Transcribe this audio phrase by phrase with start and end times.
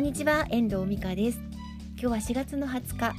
[0.00, 1.38] んにちは遠藤美香です。
[1.90, 3.14] 今日は4月の20日。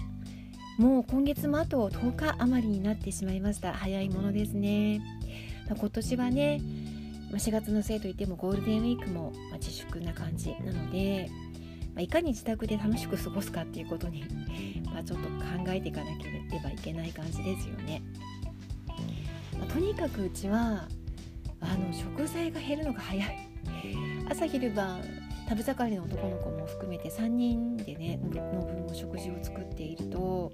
[0.82, 3.72] もう今月もあと10日余りになってしまいました。
[3.72, 5.00] 早いものですね、
[5.70, 6.60] ま、今年はね
[7.34, 11.30] 4月のせいといってもゴールデンウィークも自粛な感じなので、
[11.94, 14.26] ま、いかに自宅で楽しく過ごすかっていうことに
[14.86, 18.02] まあちょっと考えていかなければいけない感じですよね、
[19.60, 20.88] まあ、とにかくうちは
[21.60, 23.52] あの食材が減るのが早い。
[24.30, 25.02] 朝昼晩
[25.52, 30.50] 食べ盛りの男の子も含めて3人でねの分の食事を作っていると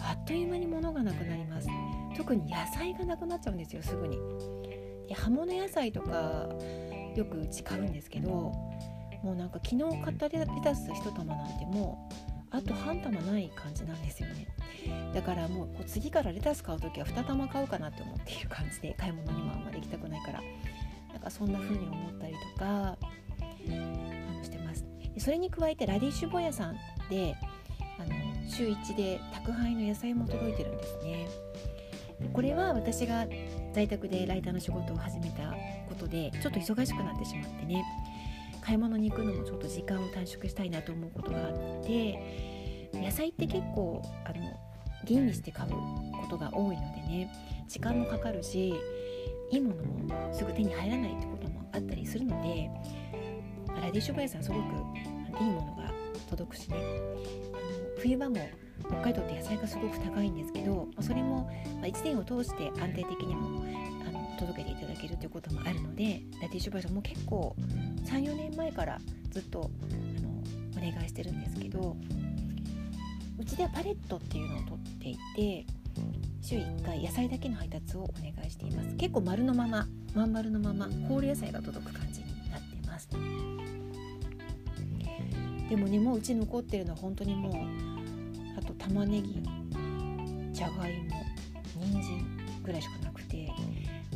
[0.00, 1.68] あっという間に物がなくなります。
[2.16, 4.18] 特に野菜がなくなっちゃうんですよすぐに。
[5.06, 6.48] で葉物野菜とか
[7.14, 8.30] よくうち買うんですけど
[9.22, 14.48] もうなんか昨日買ったレタス1玉なんてもうあと半玉ない感じなんですよね。
[15.14, 20.42] だからもうこう次からレタス買う時は2玉買うかなって思っている感じで買い物にもあんまり行きたくないから。
[21.12, 22.96] なんかそんな風に思ったりとか
[25.18, 26.76] それに加えてラディッシュボヤさん
[27.10, 27.36] で
[27.98, 28.14] あの
[28.48, 31.28] 週1で宅配の野菜も届いてるんですね。
[32.32, 33.26] これは私が
[33.72, 35.54] 在宅でライターの仕事を始めた
[35.88, 37.84] ことでちょっと忙しくなってしまってね
[38.60, 44.60] 買い物に行くのもちょっと時間を短縮したいなと思うことがあって野菜って結構あの
[45.04, 45.78] 吟味して買うこ
[46.30, 47.32] とが多いのでね
[47.68, 48.74] 時間もかかるし
[49.50, 52.70] いいものもすぐ手に入らないってこともあったりするので
[53.80, 55.90] ラディッシュバイさんすごくいいものが
[56.30, 56.76] 届くしね。
[57.98, 58.36] 冬場も
[58.86, 61.48] 北海道って野菜がすごく高いんですけどそれも
[61.82, 63.64] 1年を通して安定的にも
[64.06, 67.54] あの届けていただけるということもあるのでラディッシュバイさんも結構
[68.04, 68.98] 34年前から
[69.30, 70.30] ずっとあの
[70.76, 71.96] お願いしてるんですけど
[73.38, 75.66] うちではパレットっていうのを取っていて
[76.40, 78.96] 週1回野菜だけの配達をお願いしています。
[78.96, 83.08] 結構丸のまままん丸のままホール野菜が届く感じになってます。
[85.72, 87.52] でもねもううち残ってるのは本当にもう
[88.58, 89.42] あと玉ねぎ
[90.52, 91.24] じゃがいも
[91.80, 93.50] 人参ぐらいしかなくて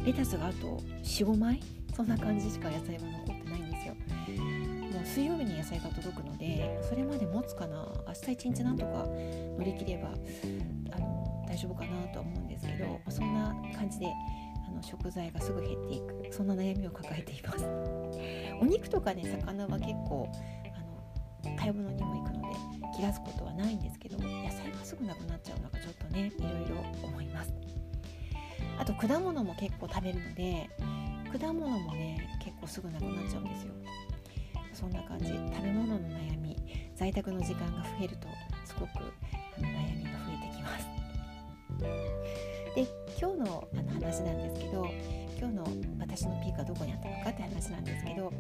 [0.05, 1.62] レタスがあと45枚
[1.97, 3.95] そんな感じしか野菜が残ってないんですよ。
[4.93, 9.06] もう水曜日に野菜が届くのでそれまで持つかな明日一日なんとか
[9.56, 10.11] 乗り切れば
[10.95, 14.09] あの大丈夫かなとは思うんですけどそんな感じで
[14.69, 17.65] あの食材がすぐ減っていくそんな悩みを抱えています。
[18.61, 20.28] お肉とかね魚は結構
[21.57, 22.57] 買い物にも行くので
[22.97, 27.53] 気が付くことはないんですけど野菜がすぐなくなっちゃうのがちょっとねいろいろ思います。
[28.79, 30.69] あと果物も結構食べるので
[31.39, 33.73] 果物もね結構すぐなくなっちゃうんですよ。
[34.73, 35.27] そんな感じ。
[35.27, 36.57] 食べ物の悩み
[36.95, 38.28] 在宅の時間が増えると
[38.65, 38.91] すごく
[39.57, 40.87] あの悩みが増えてきます。
[42.75, 42.87] で
[43.19, 44.87] 今日のあの話なんですけど
[45.39, 45.67] 今日の
[45.99, 48.33] 私のピークはどこにあったのかって話なんですけど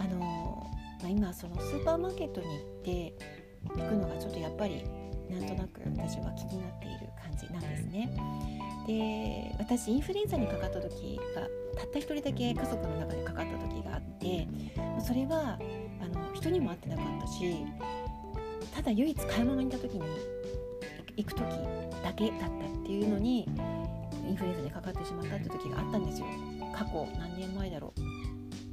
[0.00, 0.66] あの
[1.02, 3.14] まあ、今そのスーパーマーケットに行って
[3.68, 4.84] 行くのがちょっとやっぱり
[5.30, 8.10] なんとなく私は気になっている感じなんですね。
[8.86, 11.42] で私インフルエンザにかかった時が
[11.78, 14.48] たった一人だけ家族の中でかかった時があって
[15.06, 15.58] それは
[16.02, 17.56] あの人にも会ってなかったし
[18.74, 20.02] ただ唯一買い物に行った時に
[21.16, 21.40] 行く時
[22.02, 22.50] だけだったっ
[22.84, 23.48] ていうのに
[24.26, 26.26] インフルエンザにかかってしまったって時があったんですよ
[26.74, 28.00] 過去何年前だろう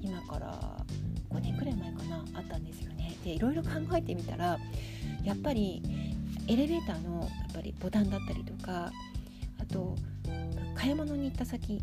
[0.02, 0.78] 今から
[1.48, 4.58] 年くらい前かなあったんですよねでいろいろ考えてみたら
[5.24, 5.82] やっぱり
[6.48, 8.92] エレベーターのやっぱりボタンだったりとか
[9.60, 9.96] あと
[10.76, 11.82] 買い物に行った先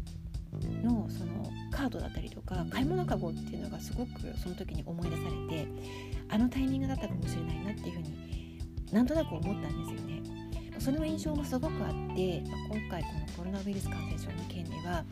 [0.82, 5.30] のそのカードだったりとか買い物かごっていうのがすごくその時に思い出され
[5.64, 5.69] て
[6.28, 8.58] あのタイミングだったかもしれないなっていうふうに
[8.92, 10.22] なんとなく思ったんですよね。
[10.78, 15.04] その印象もすごくあって、まあ、今回このコロナウイルス感染症の件では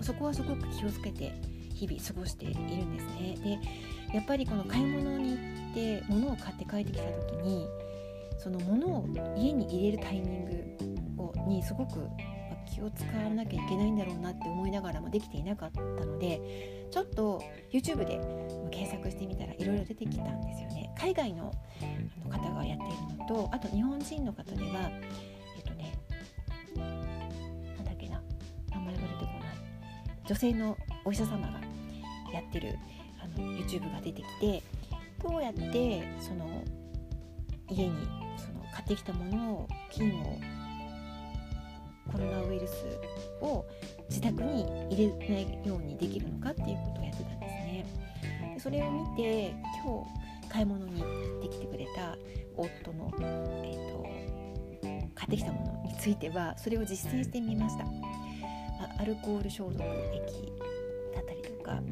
[0.00, 1.32] そこはすごく気をつけて
[1.74, 3.58] 日々過ごしているんですね。
[4.10, 7.66] でやっぱりこの買い物に行って物を買って帰ってきた時に
[8.38, 10.44] その物を家に入れるタイミン
[11.16, 12.08] グをにすごく
[12.72, 18.20] 気を使わなきゃいけないんだろうなって思いながらもできていなかったのでちょっと YouTube で
[18.70, 20.92] 検索してみたらいろいろ出てきたんですよね。
[20.98, 21.52] 海外の
[22.30, 24.90] 方がやっているのとあと日本人の方では
[25.56, 25.92] えっとね
[26.76, 28.20] なんだっけな
[28.70, 29.34] 名前が出てこない
[30.26, 31.60] 女性のお医者様が
[32.34, 32.78] やってる
[33.22, 34.62] あの YouTube が出てきて
[35.22, 36.62] どうやってその
[37.70, 37.92] 家に
[38.36, 40.38] その買ってきたものを菌を
[42.12, 42.84] コロナウイルス
[43.40, 43.64] を
[44.08, 47.86] 自宅に入れないようにできるのかっていうことをやってたんですね。
[48.54, 49.54] でそれを見て
[49.84, 52.16] 今日買い物に行ってきてくれた
[52.56, 54.06] 夫の、えーと、
[55.14, 57.84] 買ってきたものについてはそれを実践してみました。
[58.98, 60.52] アルコール消毒液
[61.64, 61.82] かあ、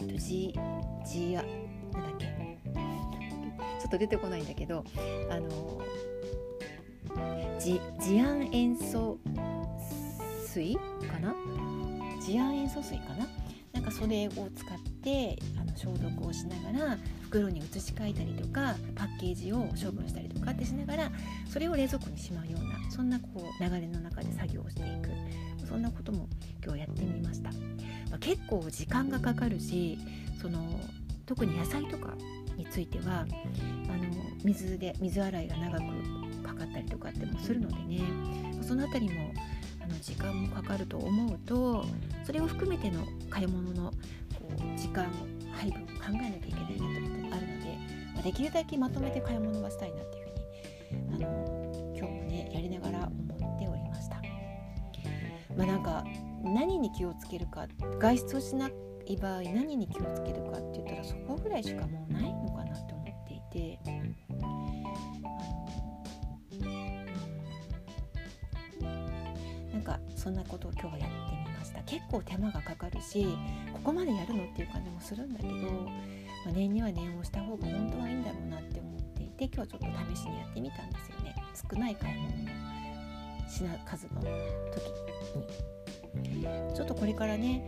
[0.00, 0.52] えっと、G,
[1.06, 2.26] G なんだっけ。
[3.80, 4.84] ちょっと出てこないんだけど
[5.30, 5.80] あの
[7.58, 9.18] ジジアン塩素
[10.46, 10.74] 水？
[10.74, 10.80] か
[11.20, 11.34] な？
[12.20, 13.26] 次亜塩素水かな？
[13.72, 21.10] なんかそれを使ってあの消毒をしながら袋に移し替えたりとかパッケージを処分したりとかってしながら
[21.48, 25.10] それを冷蔵庫にしまうようなそんなこう流れの中で作業をしていく
[25.70, 26.28] そんなことも
[26.62, 27.56] 今日やってみました、ま
[28.16, 29.98] あ、結構時間がかかるし
[30.42, 30.80] その
[31.24, 32.14] 特に野菜とか
[32.56, 33.28] についてはあの
[34.44, 38.40] 水で水洗いが長くかかったりとかってもするのでね。
[38.70, 39.32] その辺りも
[39.82, 41.84] あの時間もかかると思うと
[42.24, 43.94] それを含めての買い物のこ
[44.52, 45.06] う時間
[45.52, 47.78] 配分を考えなきゃいけないなということがあるので、
[48.14, 50.19] まあ、できるだけまとめて買い物はしたいなっていう
[55.60, 56.04] まあ、なんか
[56.42, 57.66] 何に気をつけるか
[58.00, 58.70] 外出をしな
[59.06, 63.78] い場合何に気をつけるかって言ったらそこぐらいしかもうないのかなって思っていて。
[69.72, 71.82] なんかそんなことを今日はやってみました。
[71.82, 73.26] 結構手間がかかるし
[73.72, 75.60] ここまでやるのっていう感じもするんだけど、ま
[76.48, 81.34] あ、念には念をした方が本当はいいんだろうなって思っていて今日はちょっと試しにやってみたんですよね。
[81.70, 82.79] 少ない買い物の
[83.50, 84.34] 品数の時に。
[86.74, 87.64] ちょっとこれからね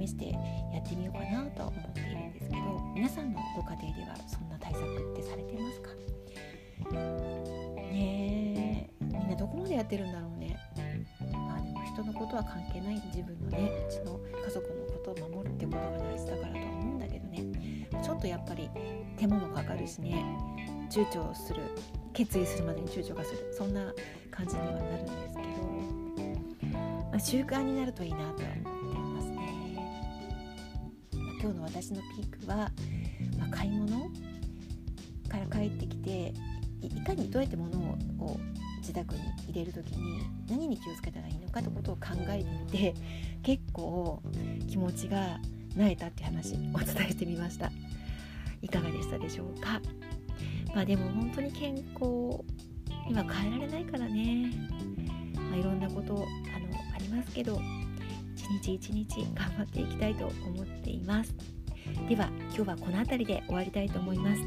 [0.00, 0.38] 試してや
[0.80, 2.62] ってみようかなとは思っているんですけど
[2.94, 5.90] 皆さんのご家庭ではそんな対策ってされてますか？
[7.92, 10.56] ねえみんなどこまでやってるんだろうね。
[11.32, 17.44] まあでも人のことは関係ない自分のねうちの家族のことを守るってことが大事だからとは思うんだけどね。
[18.02, 18.70] ちょっとやっぱり
[19.16, 20.24] 手間もかかるしね。
[20.90, 21.60] 躊躇する
[22.18, 23.54] 決意するまでに躊躇がする。
[23.56, 23.94] そんな
[24.32, 25.42] 感じにはなるんですけ
[26.64, 28.48] ど、まあ、習慣になるといいなとは思って
[28.96, 29.36] いますね、
[31.12, 32.72] まあ、今日の私のピークは、
[33.38, 34.10] まあ、買い物
[35.28, 36.34] から帰ってきて
[36.82, 37.96] いかにどうやって物を
[38.80, 42.00] 自宅に入れる時に何に気をつけたらいいのかってことを考
[42.30, 42.94] えてみて
[43.44, 44.20] 結構
[44.68, 45.38] 気持ちが
[45.76, 47.70] 慣れたって話お伝えしてみました。
[48.60, 49.80] いかがでしたでしょうか？
[50.74, 52.44] まあでも本当に健康
[53.08, 54.52] 今変えられないからね、
[55.34, 56.24] まあ、いろんなことあの
[56.94, 57.60] ありますけど
[58.36, 61.34] 一日一日頑張っていきたいと思っています。
[62.08, 64.42] では今日はこの辺りで終わりたいと思います。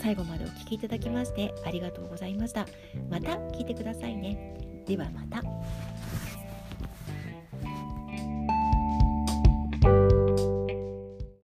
[0.00, 2.66] 最後までお聴きいただきましてありがとうございました。
[3.10, 4.84] また聞いてくださいね。
[4.86, 5.42] ではまた。